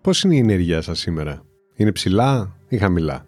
[0.00, 1.42] Πώς είναι η ενέργειά σας σήμερα;
[1.76, 3.26] Είναι ψηλά ή χαμηλά;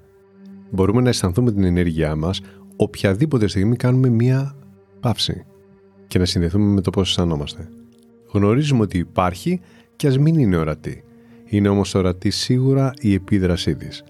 [0.70, 2.40] Μπορούμε να αισθανθούμε την ενέργειά μας
[2.76, 4.56] οποιαδήποτε στιγμή κάνουμε μία
[5.00, 5.44] παύση
[6.06, 7.68] και να συνδεθούμε με το πώς αισθανόμαστε.
[8.32, 9.60] Γνωρίζουμε ότι υπάρχει
[9.96, 11.04] και ας μην είναι ορατή.
[11.44, 14.04] Είναι όμως ορατή σίγουρα η επίδρασή της.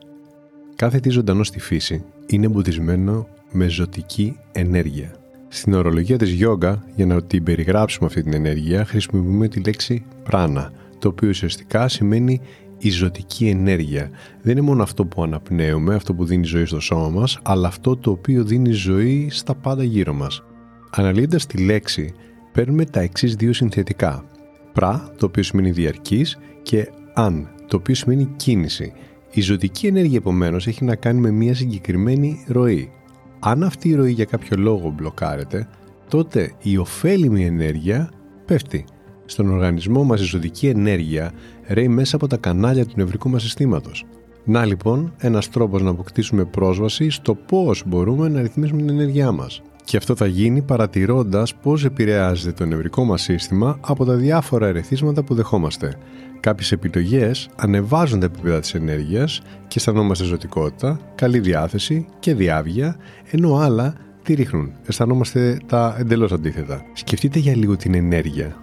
[0.77, 5.15] Κάθε τι ζωντανό στη φύση είναι εμποδισμένο με ζωτική ενέργεια.
[5.49, 10.73] Στην ορολογία της γιόγκα, για να την περιγράψουμε αυτή την ενέργεια, χρησιμοποιούμε τη λέξη πράνα,
[11.02, 12.41] το οποίο ουσιαστικά σημαίνει
[12.79, 14.10] η ζωτική ενέργεια.
[14.43, 17.96] Δεν είναι μόνο αυτό που αναπνέουμε, αυτό που δίνει ζωή στο σώμα μας, αλλά αυτό
[17.96, 20.43] το οποίο δίνει ζωή στα πάντα γύρω μας.
[20.91, 22.15] Αναλύοντας τη λέξη,
[22.52, 24.24] παίρνουμε τα εξής δύο συνθετικά.
[24.73, 28.93] Πρα, το οποίο σημαίνει διαρκής, και αν, το οποίο σημαίνει κίνηση.
[29.30, 32.91] Η ζωτική ενέργεια επομένως έχει να κάνει με μια συγκεκριμένη ροή.
[33.38, 35.69] Αν αυτή η ροή για κάποιο λόγο μπλοκάρεται,
[36.09, 38.10] τότε η ωφέλιμη ενέργεια
[38.45, 38.85] πέφτει.
[39.33, 41.33] Στον οργανισμό μας η ζωτική ενέργεια
[41.66, 44.05] ρέει μέσα από τα κανάλια του νευρικού μας συστήματος.
[44.45, 49.63] Να λοιπόν ένας τρόπος να αποκτήσουμε πρόσβαση στο πώς μπορούμε να ρυθμίσουμε την ενέργειά μας.
[49.85, 55.23] Και αυτό θα γίνει παρατηρώντας πώς επηρεάζεται το νευρικό μας σύστημα από τα διάφορα ερεθίσματα
[55.23, 55.97] που δεχόμαστε.
[56.41, 62.97] Κάποιες επιλογές ανεβάζουν τα επίπεδα της ενέργειας και αισθανόμαστε ζωτικότητα, καλή διάθεση και διάβγεια,
[63.30, 64.72] ενώ άλλα τη ρίχνουν.
[64.87, 66.83] Αισθανόμαστε τα εντελώς αντίθετα.
[66.93, 68.56] Σκεφτείτε για λίγο την ενέργεια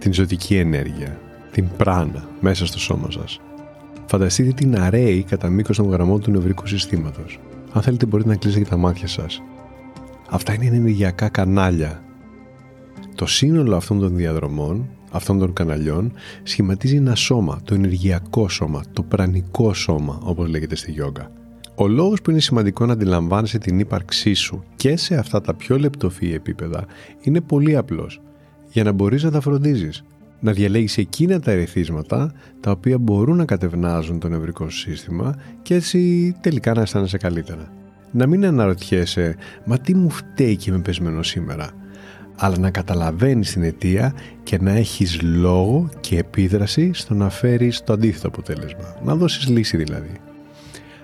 [0.00, 1.20] την ζωτική ενέργεια,
[1.50, 3.40] την πράνα μέσα στο σώμα σας.
[4.06, 7.38] Φανταστείτε την αρέη κατά μήκος των γραμμών του νευρικού συστήματος.
[7.72, 9.42] Αν θέλετε μπορείτε να κλείσετε και τα μάτια σας.
[10.30, 12.02] Αυτά είναι ενεργειακά κανάλια.
[13.14, 16.12] Το σύνολο αυτών των διαδρομών, αυτών των καναλιών,
[16.42, 21.30] σχηματίζει ένα σώμα, το ενεργειακό σώμα, το πρανικό σώμα, όπως λέγεται στη γιόγκα.
[21.74, 25.78] Ο λόγος που είναι σημαντικό να αντιλαμβάνεσαι την ύπαρξή σου και σε αυτά τα πιο
[25.78, 26.84] λεπτοφύ επίπεδα
[27.20, 28.20] είναι πολύ απλός
[28.70, 30.04] για να μπορείς να τα φροντίζεις.
[30.40, 36.32] Να διαλέγεις εκείνα τα ερεθίσματα τα οποία μπορούν να κατευνάζουν το νευρικό σύστημα και έτσι
[36.40, 37.72] τελικά να αισθάνεσαι καλύτερα.
[38.12, 41.70] Να μην αναρωτιέσαι «Μα τι μου φταίει και με πεσμένος σήμερα»
[42.42, 47.92] αλλά να καταλαβαίνεις την αιτία και να έχεις λόγο και επίδραση στο να φέρεις το
[47.92, 48.96] αντίθετο αποτέλεσμα.
[49.04, 50.12] Να δώσεις λύση δηλαδή.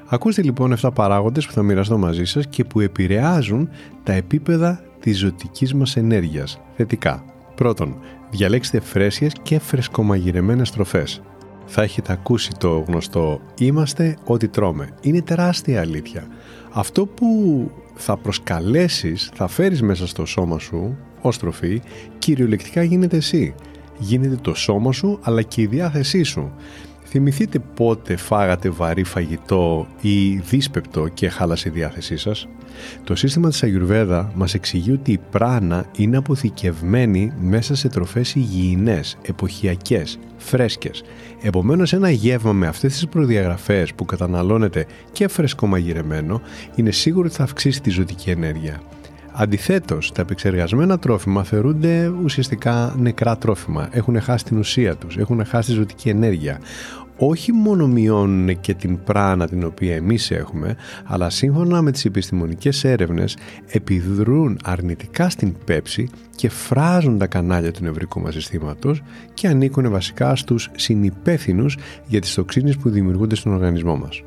[0.07, 3.69] Ακούστε λοιπόν 7 παράγοντες που θα μοιραστώ μαζί σας και που επηρεάζουν
[4.03, 7.25] τα επίπεδα της ζωτικής μας ενέργειας θετικά.
[7.57, 7.97] Πρώτον,
[8.31, 11.23] διαλέξτε φρέσκες και φρεσκομαγειρεμένες τροφές.
[11.67, 14.89] Θα έχετε ακούσει το γνωστό «Είμαστε ό,τι τρώμε».
[15.01, 16.27] Είναι τεράστια αλήθεια.
[16.73, 21.83] Αυτό που θα προσκαλέσεις, θα φέρεις μέσα στο σώμα σου ως τροφή,
[22.19, 23.55] κυριολεκτικά γίνεται εσύ.
[23.99, 26.53] Γίνεται το σώμα σου αλλά και η διάθεσή σου.
[27.17, 32.49] Θυμηθείτε πότε φάγατε βαρύ φαγητό ή δύσπεπτο και χάλασε η διάθεσή σας;
[33.05, 39.19] Το σύστημα της Αγιουρβέδα μας εξηγεί ότι η πράνα είναι αποθηκευμένη μέσα σε τροφές υγιεινές,
[39.23, 41.03] εποχιακές, φρέσκες.
[41.43, 46.41] Επομένως ένα γεύμα με αυτές τις προδιαγραφές που καταναλώνεται και φρέσκο μαγειρεμένο
[46.75, 48.81] είναι σίγουρο ότι θα αυξήσει τη ζωτική ενέργεια.
[49.39, 53.89] Αντιθέτως, τα επεξεργασμένα τρόφιμα θεωρούνται ουσιαστικά νεκρά τρόφιμα.
[53.91, 56.61] Έχουν χάσει την ουσία τους, έχουν χάσει τη ζωτική ενέργεια.
[57.19, 62.85] Όχι μόνο μειώνουν και την πράνα την οποία εμείς έχουμε, αλλά σύμφωνα με τις επιστημονικές
[62.85, 69.03] έρευνες επιδρούν αρνητικά στην πέψη και φράζουν τα κανάλια του νευρικού μας συστήματος
[69.35, 74.23] και ανήκουν βασικά στους συνυπεύθυνους για τις τοξίνες που δημιουργούνται στον οργανισμό μας.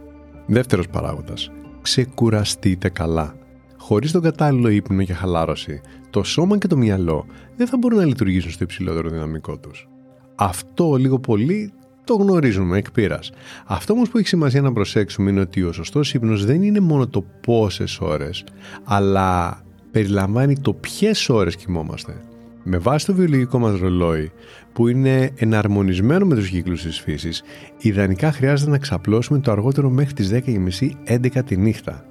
[0.45, 1.51] Δεύτερος παράγοντας.
[1.81, 3.35] Ξεκουραστείτε καλά.
[3.77, 7.25] Χωρίς τον κατάλληλο ύπνο και χαλάρωση, το σώμα και το μυαλό
[7.55, 9.87] δεν θα μπορούν να λειτουργήσουν στο υψηλότερο δυναμικό τους.
[10.35, 11.73] Αυτό λίγο πολύ
[12.09, 13.31] το γνωρίζουμε εκ πείρας.
[13.65, 17.07] Αυτό όμως που έχει σημασία να προσέξουμε είναι ότι ο σωστός ύπνος δεν είναι μόνο
[17.07, 18.43] το πόσες ώρες,
[18.83, 19.61] αλλά
[19.91, 22.21] περιλαμβάνει το ποιες ώρες κοιμόμαστε.
[22.63, 24.31] Με βάση το βιολογικό μας ρολόι,
[24.73, 27.43] που είναι εναρμονισμένο με τους κύκλους της φύσης,
[27.77, 32.08] ιδανικά χρειάζεται να ξαπλώσουμε το αργότερο μέχρι τις 10.30-11 τη νύχτα.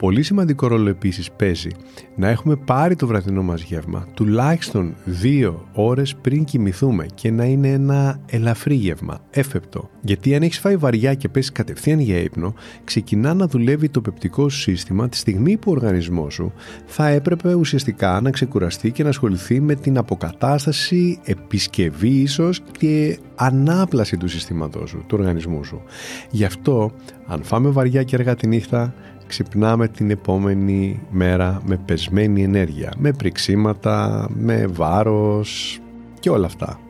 [0.00, 1.70] Πολύ σημαντικό ρόλο επίσης παίζει
[2.16, 7.68] να έχουμε πάρει το βραδινό μας γεύμα τουλάχιστον δύο ώρες πριν κοιμηθούμε και να είναι
[7.68, 9.90] ένα ελαφρύ γεύμα, έφεπτο.
[10.00, 12.54] Γιατί αν έχεις φάει βαριά και πέσεις κατευθείαν για ύπνο,
[12.84, 16.52] ξεκινά να δουλεύει το πεπτικό σου σύστημα τη στιγμή που ο οργανισμός σου
[16.86, 24.16] θα έπρεπε ουσιαστικά να ξεκουραστεί και να ασχοληθεί με την αποκατάσταση, επισκευή ίσως και ανάπλαση
[24.16, 25.82] του συστήματός σου, του οργανισμού σου.
[26.30, 26.92] Γι' αυτό,
[27.26, 28.94] αν φάμε βαριά και αργά τη νύχτα,
[29.30, 35.80] ξυπνάμε την επόμενη μέρα με πεσμένη ενέργεια, με πριξίματα, με βάρος
[36.20, 36.80] και όλα αυτά.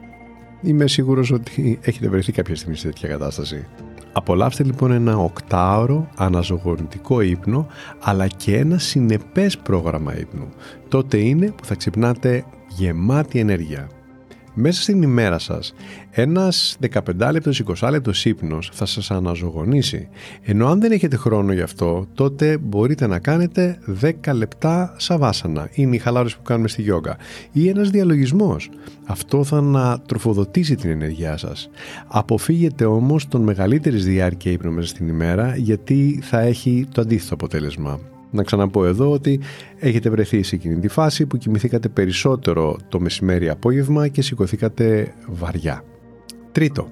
[0.63, 3.67] Είμαι σίγουρος ότι έχετε βρεθεί κάποια στιγμή σε τέτοια κατάσταση.
[4.13, 7.67] Απολαύστε λοιπόν ένα οκτάωρο αναζωογονητικό ύπνο
[8.01, 10.49] αλλά και ένα συνεπές πρόγραμμα ύπνου.
[10.89, 13.89] Τότε είναι που θα ξυπνάτε γεμάτη ενέργεια
[14.61, 15.75] μέσα στην ημέρα σας
[16.11, 20.09] ένας 15 λεπτός 20 λεπτός ύπνος θα σας αναζωογονήσει.
[20.43, 25.69] Ενώ αν δεν έχετε χρόνο γι' αυτό τότε μπορείτε να κάνετε 10 λεπτά σαβάσανα.
[25.73, 27.17] Είναι η χαλάρωση που κάνουμε στη γιόγκα.
[27.53, 28.71] Ή ένας διαλογισμός.
[29.07, 31.71] Αυτό θα ανατροφοδοτήσει την ενέργειά σας.
[32.07, 38.01] Αποφύγετε όμως τον μεγαλύτερης διάρκεια ύπνο μέσα στην ημέρα γιατί θα έχει το αντίθετο αποτέλεσμα
[38.31, 39.41] να ξαναπώ εδώ ότι
[39.79, 45.85] έχετε βρεθεί σε εκείνη τη φάση που κοιμηθήκατε περισσότερο το μεσημέρι απόγευμα και σηκωθήκατε βαριά.
[46.53, 46.89] Τρίτο,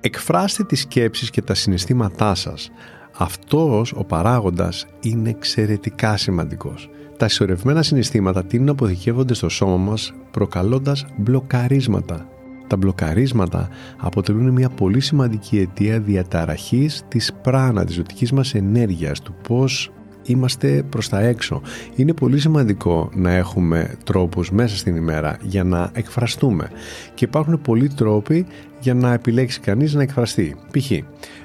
[0.00, 2.70] εκφράστε τις σκέψεις και τα συναισθήματά σας.
[3.16, 6.90] Αυτός ο παράγοντας είναι εξαιρετικά σημαντικός.
[7.16, 12.28] Τα συσσωρευμένα συναισθήματα τείνουν να αποθηκεύονται στο σώμα μας προκαλώντας μπλοκαρίσματα.
[12.66, 19.34] Τα μπλοκαρίσματα αποτελούν μια πολύ σημαντική αιτία διαταραχής της πράνα, της ζωτικής μας ενέργειας, του
[19.48, 19.92] πώς
[20.32, 21.62] είμαστε προς τα έξω.
[21.96, 26.70] Είναι πολύ σημαντικό να έχουμε τρόπους μέσα στην ημέρα για να εκφραστούμε
[27.14, 28.46] και υπάρχουν πολλοί τρόποι
[28.80, 30.56] για να επιλέξει κανείς να εκφραστεί.
[30.78, 30.90] Π.χ.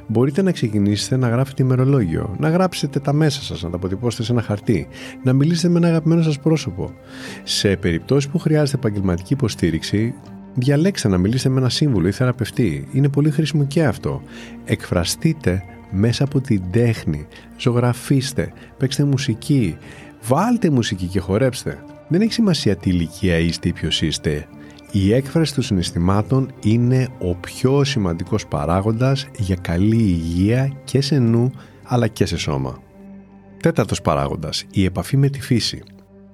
[0.07, 4.31] μπορείτε να ξεκινήσετε να γράφετε ημερολόγιο, να γράψετε τα μέσα σας, να τα αποτυπώσετε σε
[4.31, 4.87] ένα χαρτί,
[5.23, 6.91] να μιλήσετε με ένα αγαπημένο σας πρόσωπο.
[7.43, 10.13] Σε περιπτώσεις που χρειάζεται επαγγελματική υποστήριξη,
[10.55, 12.87] διαλέξτε να μιλήσετε με ένα σύμβουλο ή θεραπευτή.
[12.91, 14.21] Είναι πολύ χρήσιμο και αυτό.
[14.65, 15.63] Εκφραστείτε
[15.93, 17.27] μέσα από την τέχνη.
[17.57, 19.77] Ζωγραφίστε, παίξτε μουσική,
[20.23, 21.83] βάλτε μουσική και χορέψτε.
[22.07, 24.47] Δεν έχει σημασία τι ηλικία είστε ή ποιος είστε.
[24.91, 31.51] Η έκφραση των συναισθημάτων είναι ο πιο σημαντικός παράγοντας για καλή υγεία και σε νου
[31.83, 32.81] αλλά και σε σώμα.
[33.61, 35.83] Τέταρτος παράγοντας, η επαφή με τη φύση.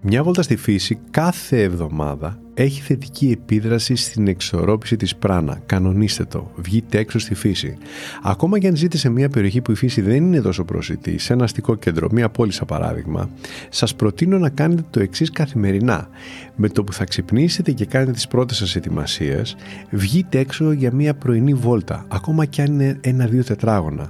[0.02, 5.62] Μια βόλτα στη φύση κάθε εβδομάδα έχει θετική επίδραση στην εξορρόπηση της πράνα.
[5.66, 6.52] Κανονίστε το.
[6.56, 7.78] Βγείτε έξω στη φύση.
[8.24, 11.34] Ακόμα και αν ζείτε σε μια περιοχή που η φύση δεν είναι τόσο προσιτή, σε
[11.34, 13.30] ένα αστικό κέντρο, μια πόλη σαν παράδειγμα,
[13.70, 16.10] σας προτείνω να κάνετε το εξής καθημερινά.
[16.56, 19.56] Με το που θα ξυπνήσετε και κάνετε τις πρώτες σας ετοιμασίες,
[19.90, 24.10] βγείτε έξω για μια πρωινή βόλτα, ακόμα και αν είναι ένα-δύο τετράγωνα.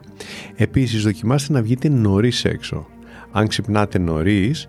[0.56, 2.88] Επίσης, δοκιμάστε να βγείτε νωρίς έξω.
[3.32, 4.68] Αν ξυπνάτε νωρίς,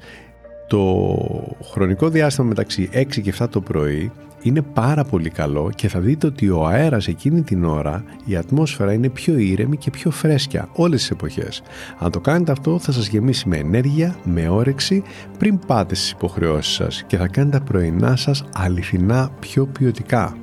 [0.70, 4.12] το χρονικό διάστημα μεταξύ 6 και 7 το πρωί
[4.42, 8.92] είναι πάρα πολύ καλό και θα δείτε ότι ο αέρας εκείνη την ώρα, η ατμόσφαιρα
[8.92, 11.62] είναι πιο ήρεμη και πιο φρέσκια όλες τις εποχές.
[11.98, 15.02] Αν το κάνετε αυτό θα σας γεμίσει με ενέργεια, με όρεξη
[15.38, 20.36] πριν πάτε στις υποχρεώσεις σας και θα κάνετε τα πρωινά σας αληθινά πιο ποιοτικά.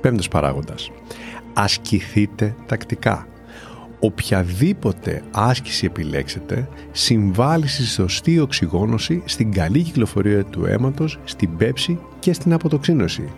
[0.00, 0.90] Πέμπτος παράγοντας.
[1.54, 3.26] Ασκηθείτε τακτικά
[4.00, 12.32] οποιαδήποτε άσκηση επιλέξετε συμβάλλει στη σωστή οξυγόνωση, στην καλή κυκλοφορία του αίματος, στην πέψη και
[12.32, 13.28] στην αποτοξίνωση.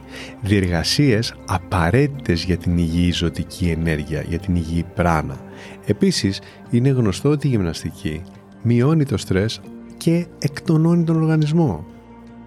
[0.41, 5.41] Διεργασίες απαραίτητες για την υγιή ζωτική ενέργεια, για την υγιή πράνα.
[5.87, 8.23] Επίσης, είναι γνωστό ότι η γυμναστική
[8.62, 9.61] μειώνει το στρες
[9.97, 11.87] και εκτονώνει τον οργανισμό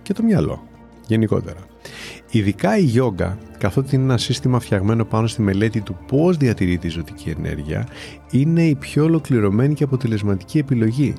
[0.01, 0.67] και το μυαλό
[1.07, 1.59] γενικότερα.
[2.31, 6.89] Ειδικά η γιόγκα, καθότι είναι ένα σύστημα φτιαγμένο πάνω στη μελέτη του πώς διατηρείται η
[6.89, 7.87] ζωτική ενέργεια,
[8.31, 11.13] είναι η πιο ολοκληρωμένη και αποτελεσματική επιλογή.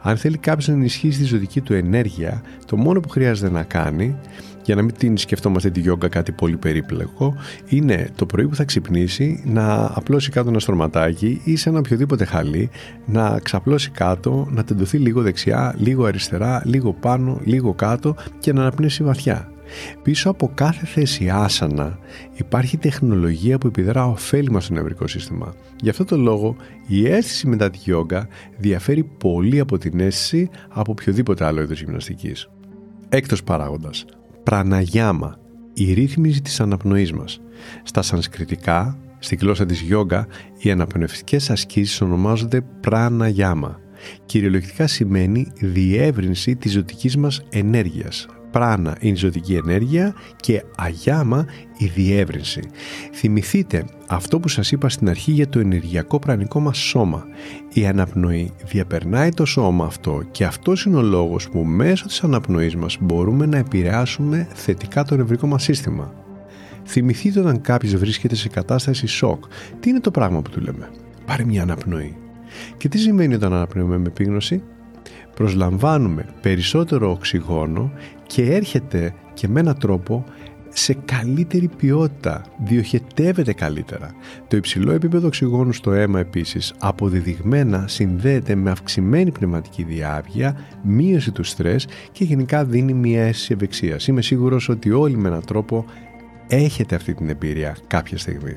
[0.00, 4.16] Αν θέλει κάποιος να ενισχύσει τη ζωτική του ενέργεια, το μόνο που χρειάζεται να κάνει,
[4.64, 7.34] για να μην την σκεφτόμαστε τη γιόγκα κάτι πολύ περίπλοκο,
[7.68, 12.24] είναι το πρωί που θα ξυπνήσει να απλώσει κάτω ένα στρωματάκι ή σε ένα οποιοδήποτε
[12.24, 12.70] χαλί,
[13.06, 18.60] να ξαπλώσει κάτω, να τεντωθεί λίγο δεξιά, λίγο αριστερά, λίγο πάνω, λίγο κάτω και να
[18.60, 19.53] αναπνεύσει βαθιά.
[20.02, 21.98] Πίσω από κάθε θέση άσανα
[22.34, 25.54] υπάρχει τεχνολογία που επιδρά ωφέλιμα στο νευρικό σύστημα.
[25.80, 28.28] Γι' αυτό το λόγο η αίσθηση μετά τη γιόγκα
[28.58, 32.48] διαφέρει πολύ από την αίσθηση από οποιοδήποτε άλλο είδος γυμναστικής.
[33.08, 34.04] Έκτος παράγοντας.
[34.42, 35.36] Πραναγιάμα.
[35.74, 37.40] Η ρύθμιση της αναπνοής μας.
[37.82, 40.26] Στα σανσκριτικά, στη γλώσσα της γιόγκα,
[40.58, 43.80] οι αναπνευστικές ασκήσεις ονομάζονται πραναγιάμα.
[44.26, 51.46] Κυριολεκτικά σημαίνει διεύρυνση της ζωτικής μας ενέργειας, πράνα είναι η ζωτική ενέργεια και αγιάμα
[51.78, 52.60] η διεύρυνση.
[53.12, 57.24] Θυμηθείτε αυτό που σας είπα στην αρχή για το ενεργειακό πρανικό μας σώμα.
[57.72, 62.76] Η αναπνοή διαπερνάει το σώμα αυτό και αυτός είναι ο λόγος που μέσω της αναπνοής
[62.76, 66.12] μας μπορούμε να επηρεάσουμε θετικά το νευρικό μας σύστημα.
[66.86, 69.44] Θυμηθείτε όταν κάποιος βρίσκεται σε κατάσταση σοκ.
[69.80, 70.90] Τι είναι το πράγμα που του λέμε;
[71.26, 72.16] Πάρε μια αναπνοή.
[72.76, 74.62] Και τι σημαίνει όταν αναπνέουμε με επίγνωση;
[75.34, 77.92] Προσλαμβάνουμε περισσότερο οξυγόνο
[78.34, 80.24] και έρχεται και με έναν τρόπο
[80.68, 84.14] σε καλύτερη ποιότητα, διοχετεύεται καλύτερα.
[84.48, 91.44] Το υψηλό επίπεδο οξυγόνου στο αίμα επίσης αποδεδειγμένα συνδέεται με αυξημένη πνευματική διάβγεια, μείωση του
[91.44, 94.06] στρες και γενικά δίνει μια αίσθηση ευεξίας.
[94.06, 95.84] Είμαι σίγουρος ότι όλοι με έναν τρόπο
[96.48, 98.54] έχετε αυτή την εμπειρία κάποια στιγμή.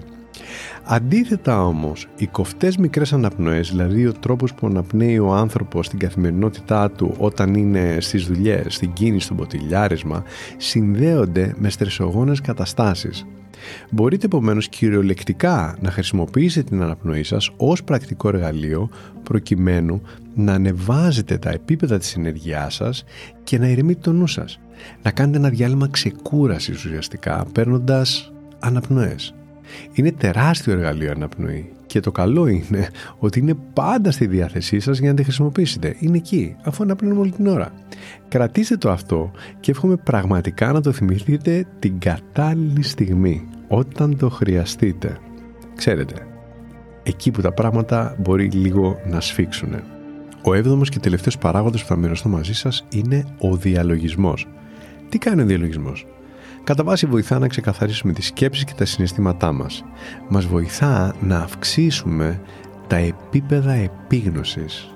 [0.83, 6.91] Αντίθετα όμως, οι κοφτές μικρές αναπνοές, δηλαδή ο τρόπος που αναπνέει ο άνθρωπος στην καθημερινότητά
[6.91, 10.23] του όταν είναι στις δουλειές, στην κίνηση, στο ποτηλιάρισμα,
[10.57, 13.25] συνδέονται με στρεσογόνες καταστάσεις.
[13.89, 18.89] Μπορείτε επομένως κυριολεκτικά να χρησιμοποιήσετε την αναπνοή σας ως πρακτικό εργαλείο
[19.23, 20.01] προκειμένου
[20.35, 23.03] να ανεβάζετε τα επίπεδα της ενεργειάς σας
[23.43, 24.59] και να ηρεμείτε το νου σας.
[25.03, 29.36] Να κάνετε ένα διάλειμμα ξεκούρασης ουσιαστικά παίρνοντας αναπνοές.
[29.93, 35.09] Είναι τεράστιο εργαλείο αναπνοή και το καλό είναι ότι είναι πάντα στη διάθεσή σας για
[35.09, 35.95] να τη χρησιμοποιήσετε.
[35.99, 37.71] Είναι εκεί, αφού αναπνέουμε όλη την ώρα.
[38.27, 45.17] Κρατήστε το αυτό και εύχομαι πραγματικά να το θυμηθείτε την κατάλληλη στιγμή, όταν το χρειαστείτε.
[45.75, 46.13] Ξέρετε,
[47.03, 49.75] εκεί που τα πράγματα μπορεί λίγο να σφίξουν.
[50.41, 54.47] Ο έβδομος και τελευταίος παράγοντας που θα μοιραστώ μαζί σας είναι ο διαλογισμός.
[55.09, 56.05] Τι κάνει ο διαλογισμός;
[56.67, 59.83] Κατά βάση βοηθά να ξεκαθαρίσουμε τις σκέψεις και τα συναισθήματά μας.
[60.29, 62.41] Μας βοηθά να αυξήσουμε
[62.87, 64.93] τα επίπεδα επίγνωσης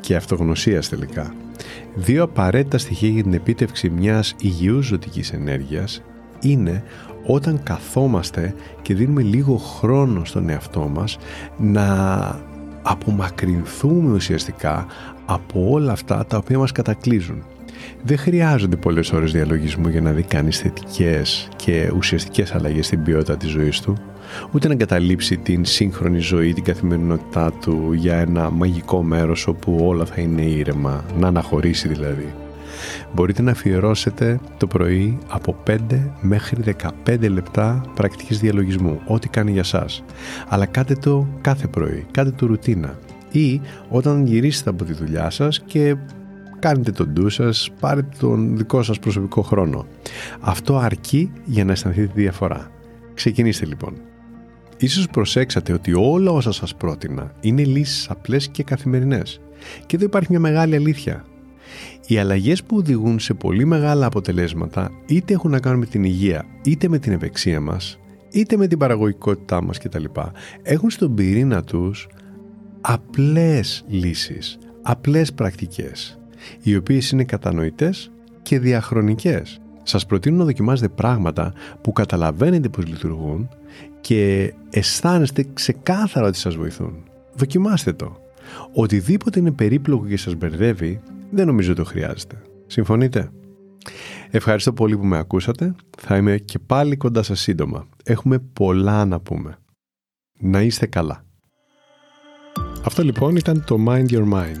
[0.00, 1.34] και αυτογνωσίας τελικά.
[1.94, 6.02] Δύο απαραίτητα στοιχεία για την επίτευξη μιας υγιούς ζωτικής ενέργειας
[6.40, 6.82] είναι
[7.26, 11.18] όταν καθόμαστε και δίνουμε λίγο χρόνο στον εαυτό μας
[11.58, 11.86] να
[12.82, 14.86] απομακρυνθούμε ουσιαστικά
[15.26, 17.44] από όλα αυτά τα οποία μας κατακλείζουν.
[18.02, 23.36] Δεν χρειάζονται πολλές ώρες διαλογισμού για να δει κανείς θετικές και ουσιαστικές αλλαγές στην ποιότητα
[23.36, 23.96] της ζωής του,
[24.52, 30.04] ούτε να εγκαταλείψει την σύγχρονη ζωή, την καθημερινότητά του για ένα μαγικό μέρος όπου όλα
[30.04, 32.32] θα είναι ήρεμα, να αναχωρήσει δηλαδή.
[33.14, 35.76] Μπορείτε να αφιερώσετε το πρωί από 5
[36.20, 36.74] μέχρι
[37.06, 40.04] 15 λεπτά πρακτικής διαλογισμού, ό,τι κάνει για σας.
[40.48, 42.98] Αλλά κάτε το κάθε πρωί, κάτε το ρουτίνα.
[43.30, 45.96] Ή όταν γυρίσετε από τη δουλειά σας και
[46.62, 49.86] κάνετε τον ντου σας, πάρετε τον δικό σας προσωπικό χρόνο.
[50.40, 52.70] Αυτό αρκεί για να αισθανθείτε τη διαφορά.
[53.14, 53.94] Ξεκινήστε λοιπόν.
[54.78, 59.40] Ίσως προσέξατε ότι όλα όσα σας πρότεινα είναι λύσεις απλές και καθημερινές.
[59.86, 61.24] Και εδώ υπάρχει μια μεγάλη αλήθεια.
[62.06, 66.44] Οι αλλαγές που οδηγούν σε πολύ μεγάλα αποτελέσματα είτε έχουν να κάνουν με την υγεία,
[66.62, 67.98] είτε με την ευεξία μας,
[68.30, 70.04] είτε με την παραγωγικότητά μας κτλ.
[70.62, 72.08] Έχουν στον πυρήνα τους
[72.80, 76.21] απλές λύσεις, απλές πρακτικές
[76.62, 78.10] οι οποίες είναι κατανοητές
[78.42, 79.60] και διαχρονικές.
[79.82, 83.48] Σας προτείνω να δοκιμάζετε πράγματα που καταλαβαίνετε πως λειτουργούν
[84.00, 86.94] και αισθάνεστε ξεκάθαρα ότι σας βοηθούν.
[87.34, 88.20] Δοκιμάστε το.
[88.72, 92.36] Οτιδήποτε είναι περίπλοκο και σας μπερδεύει, δεν νομίζω το χρειάζεται.
[92.66, 93.30] Συμφωνείτε;
[94.30, 95.74] Ευχαριστώ πολύ που με ακούσατε.
[95.98, 97.88] Θα είμαι και πάλι κοντά σας σύντομα.
[98.04, 99.56] Έχουμε πολλά να πούμε.
[100.38, 101.24] Να είστε καλά.
[102.84, 104.60] Αυτό λοιπόν ήταν το Mind Your Mind